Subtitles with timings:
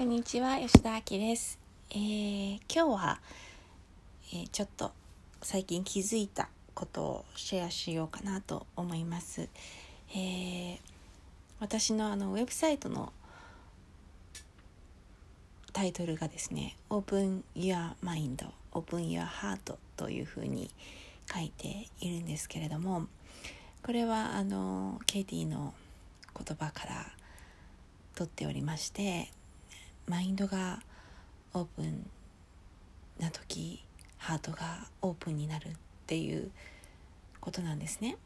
[0.00, 1.58] こんにちは吉田明です、
[1.90, 3.20] えー、今日は、
[4.32, 4.92] えー、ちょっと
[5.42, 9.50] 最近気づいたことをシェアしようかなと思います、
[10.12, 10.78] えー、
[11.58, 13.12] 私のあのウェブサイトの
[15.74, 20.70] タイトルがですね Open Your Mind Open Your Heart というふうに
[21.30, 23.06] 書いているんですけれども
[23.82, 25.74] これはあのケイティの
[26.34, 27.06] 言葉から
[28.14, 29.30] 取っておりまして
[30.10, 30.80] マインドが
[31.54, 32.10] オープン
[33.20, 33.80] な時
[34.18, 35.70] ハートがオープンになるっ
[36.08, 36.50] ていう
[37.38, 38.16] ことなんですね。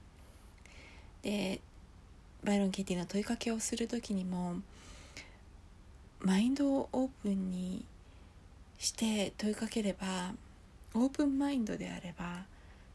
[1.20, 1.60] で
[2.42, 4.56] バイロン・ケティの問いかけをする時にも
[6.20, 7.84] マインドをオープンに
[8.78, 10.34] して問いかければ
[10.94, 12.44] オープンマインドであれば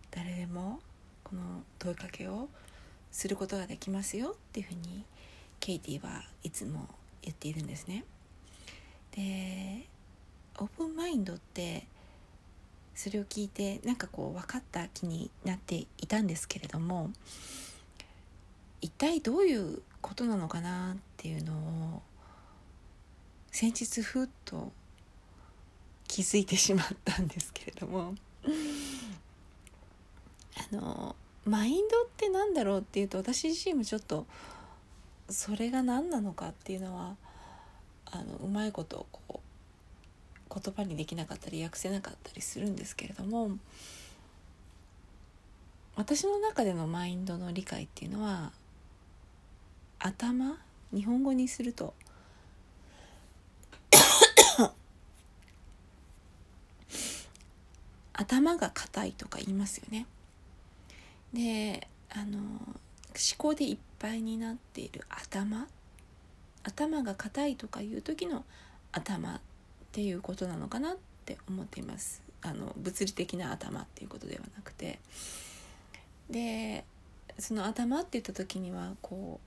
[0.10, 0.80] 誰でも
[1.24, 1.42] この
[1.78, 2.50] 問いかけを
[3.12, 5.06] することができますよっていうふうに
[5.60, 6.88] ケイティはいつも
[7.22, 8.04] 言っているんですね。
[9.16, 9.88] で
[10.58, 11.86] オープンマインドって
[12.96, 17.12] それを聞いてなんかこう分かった気になっていたんですけれども
[18.82, 22.02] 一体どういうことなのかなっていうのを
[23.52, 24.72] 先日ふっと
[26.08, 28.16] 気づいてしまったんですけれども
[30.72, 31.16] あの
[31.46, 34.26] マインドって何だろうっていうと私自身もちょっと
[35.30, 37.16] それが何なのかっていうのは
[38.12, 39.40] あのうまいことこう
[40.54, 43.52] 言葉にできなかったり訳せなかったりするんですけれども
[45.96, 48.52] 私の中でのマインドの理解っていうのは
[50.00, 50.58] 頭
[50.94, 51.94] 日本語にすると
[58.14, 60.06] 頭が硬いとか言いますよね。
[61.34, 62.78] であの思
[63.38, 65.68] 考でいっぱいになっている頭
[66.64, 68.46] 頭が硬いとかいう時の
[68.92, 69.40] 頭っ
[69.92, 72.22] ていうことなのかなって思っています。
[72.42, 75.00] あの物理的な頭っていうことではなくて。
[76.30, 76.86] で
[77.40, 79.40] その頭って言った時にはこ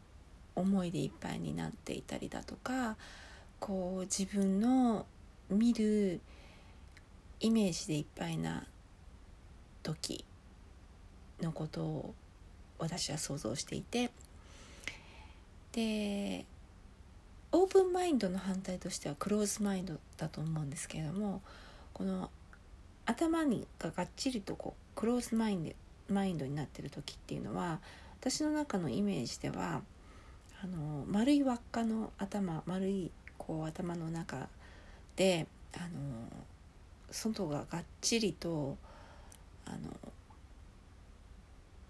[0.57, 2.97] う思いでいっぱいになっていたりだとか
[3.61, 5.07] こう自分の
[5.49, 6.21] 見る
[7.41, 8.67] イメージでいっぱいな
[9.83, 10.25] 時
[11.41, 12.15] のことを
[12.79, 14.11] 私は想像していて。
[15.73, 16.45] で
[17.53, 21.43] オープンマインドの反対としてはクローズマインドだと思うんですけれども
[21.93, 22.31] この
[23.05, 25.73] 頭にががっちりとこうクローズマインド
[26.15, 27.79] マインドになってる時っていうのは
[28.21, 29.83] 私の中のイメージでは
[30.63, 34.49] あの丸い輪っかの頭丸いこう頭の中
[35.17, 35.89] であの
[37.11, 38.77] 外ががっちりと
[39.67, 39.79] あの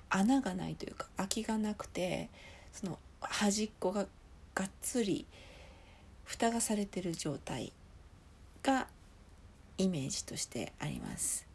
[0.08, 2.28] 穴がないというか空きがなくて
[2.72, 4.06] その端っこが
[4.54, 5.26] がっつり
[6.24, 7.72] 蓋がされてる状態
[8.62, 8.86] が
[9.78, 11.46] イメージとしてあります。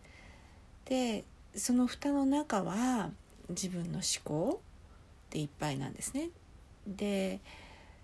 [0.86, 1.24] で
[1.56, 3.10] その蓋の中は
[3.50, 4.62] 自分の思考
[5.30, 6.30] でいっぱいなんですね。
[6.86, 7.40] で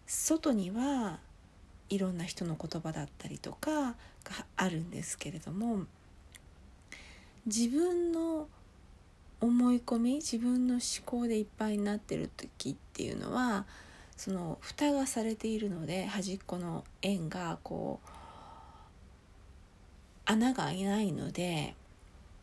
[0.06, 1.20] 外には
[1.90, 3.96] いろんな人の言葉だったりとかが
[4.58, 5.86] あるんですけれども
[7.46, 8.48] 自分の
[9.40, 13.66] 思い込み自分の思考でいっぱいになってる時っていうのは
[14.24, 18.10] その蓋がされているので端っこの円がこう
[20.24, 21.76] 穴が開いないので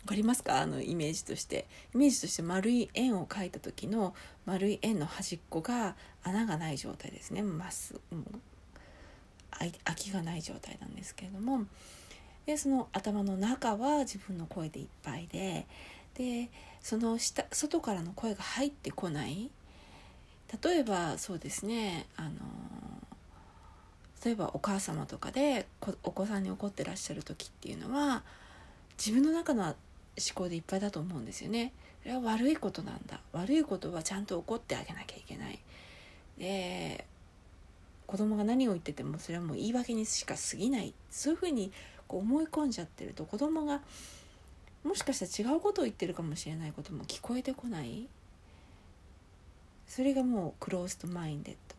[0.02, 0.60] 分かりますか？
[0.60, 1.66] あのイメージとして。
[1.94, 4.14] イメージとして丸い円を描いた時の
[4.44, 7.40] 丸い円の端っこが穴がない状態ですね。
[7.40, 8.24] まっすぐ
[9.50, 11.64] 空きがない状態なんですけれども。
[12.44, 15.66] でその頭の中は自分の声でいっぱいで
[16.12, 16.50] で
[16.82, 19.50] その下外からの声が入ってこない
[20.62, 22.30] 例えばそうですねあの
[24.24, 25.66] 例えばお母様とかで
[26.02, 28.22] お子さんに怒ってらっしゃる時っていうのは
[28.98, 29.74] 自分の中の思
[30.34, 31.72] 考でいっぱいだと思うんですよね。
[32.02, 35.58] それは悪いことなんだ悪いことはちゃんと怒ってあげなきゃいけない。
[36.38, 37.06] で
[38.06, 41.70] 子供が何を言っててもそれはもう言い訳にしか過ぎないそういうふうに
[42.08, 43.80] こう思い込んじゃってると子供が
[44.82, 48.08] もしかしたら違うことを言ってるかもしれないことも聞こえてこない
[49.90, 51.74] それがもうクローズドマインデッド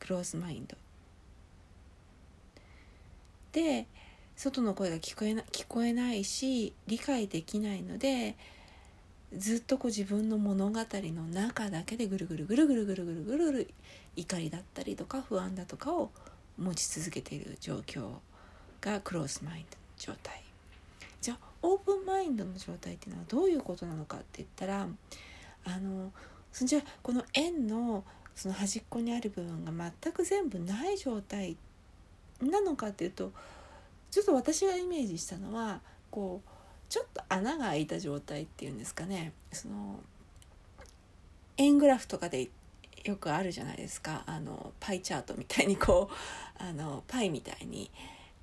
[0.00, 0.78] クローズマインド。
[3.52, 3.86] で
[4.34, 8.34] 外の声が聞こえな聞こえないし理解できないので
[9.36, 13.70] ずっとこう自分の物語の中だけでぐるぐるぐるぐるぐるぐるぐるぐる
[14.16, 16.10] 怒りだったりとか不安だとかを
[16.56, 18.08] 持ち続けている状況
[18.80, 20.42] がクローズマインドの状態。
[21.20, 24.88] じゃあオープンマインドの状態っていうのはどういうことなのかって言ったら
[25.64, 26.10] あの
[26.52, 28.04] そんじゃこの円の
[28.34, 29.72] その端っこにある部分が
[30.02, 31.56] 全く全部ない状態
[32.40, 33.32] なのかっていうと
[34.10, 35.80] ちょっと私がイメージしたのは
[36.10, 36.50] こう
[36.88, 39.32] ちょっと穴が開いた状態っていうんですかね。
[39.52, 40.00] その
[41.58, 42.48] 円グラフとかで
[43.04, 44.22] よくあるじゃないですか。
[44.26, 46.14] あのパイチャートみたいにこう
[46.62, 47.90] あのパイみたいに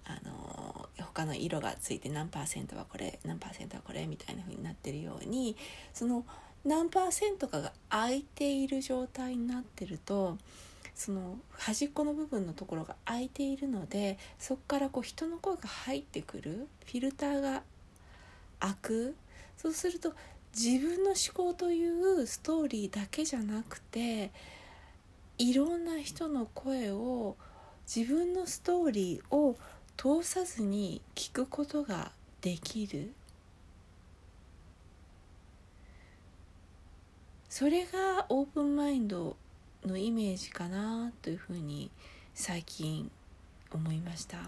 [0.04, 5.56] あの他の色がついて何パーセントはこれ何パーセントはこれみたいな風になってるように
[5.94, 6.26] その
[6.66, 10.38] 何パーセントかが空いている状態になってると
[10.96, 17.64] その端っこの部分のところが空いているのでそこからこう人の声が入ってくるフィルターが
[18.60, 19.16] 開く。
[19.58, 20.14] そうすると
[20.54, 24.32] 自分の思考というストーリーだけじゃなくて
[25.38, 27.36] いろんな人の声を
[27.94, 29.58] 自分のストーリーを
[29.98, 33.14] 通さずに聞くことができる。
[37.58, 39.38] それがオープンマインド
[39.86, 41.90] のイメージかなというふうに
[42.34, 43.10] 最近
[43.72, 44.40] 思いました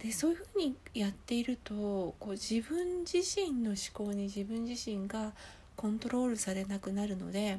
[0.00, 5.32] でそういうふうにやっているとこう自分自身の思考に自分自身が
[5.76, 7.58] コントロールされなくなるので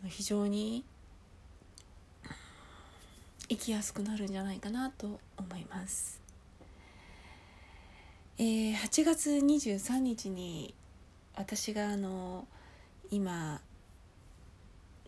[0.00, 0.84] あの非常に
[3.50, 6.18] 生きやすくなるんじゃないかなと思います。
[8.38, 10.74] えー、8月23日に
[11.36, 12.46] 私があの
[13.10, 13.60] 今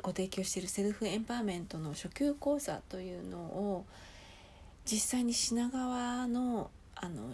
[0.03, 3.87] ご提供しているセルフエンパワーメントの初級講座というのを
[4.85, 7.31] 実際に品川のあの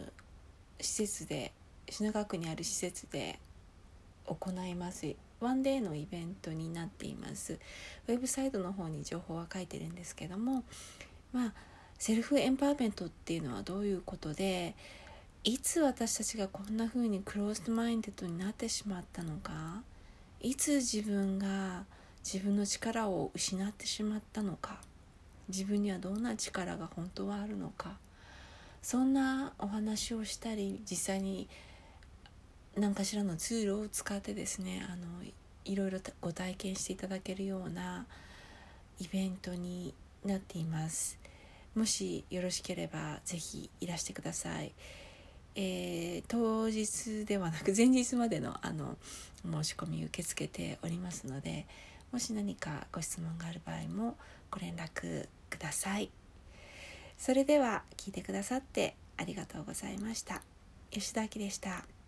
[0.80, 1.52] 施設で
[1.88, 3.38] 品川区にある施設で
[4.26, 5.14] 行います。
[5.40, 7.58] ワンデーのイベントになっています。
[8.06, 10.64] ウェブサイトの方に情報は書いてるんですけども
[11.32, 11.52] まあ
[11.98, 14.74] セルフエンパワーメントっていうのはどういうことで
[15.42, 19.82] いつ私たちがこんな風にクローズドマインデッドになってしまったのか？
[20.38, 21.84] いつ自分が
[22.22, 24.76] 自分の力を失ってしまったのか？
[25.48, 27.96] 自分にはどんな力が本当はあるのか？
[28.82, 31.48] そんなお話をしたり実際に
[32.76, 35.06] 何かしらのツールを使ってですねあの
[35.64, 38.04] いろいろご体験していただけるような
[39.00, 41.18] イベントになっています。
[41.74, 44.72] もしよろしければ是非いらしてください、
[45.54, 48.96] えー、当日ではなく 前日までのあの
[49.42, 51.66] 申し込み受け付けておりますので
[52.12, 54.16] もし何かご質問がある場合も
[54.50, 56.10] ご連絡ください
[57.16, 60.42] それでは聞いてくださってありがとうございました
[60.90, 61.99] 吉田明でした。